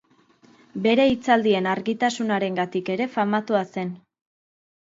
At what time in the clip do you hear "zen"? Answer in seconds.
3.75-3.93